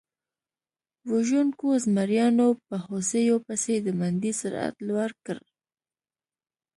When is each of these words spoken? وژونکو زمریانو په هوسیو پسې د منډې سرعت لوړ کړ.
وژونکو 1.11 1.67
زمریانو 1.85 2.47
په 2.65 2.75
هوسیو 2.85 3.37
پسې 3.47 3.73
د 3.85 3.87
منډې 3.99 4.31
سرعت 4.41 4.75
لوړ 4.87 5.09
کړ. 5.25 5.37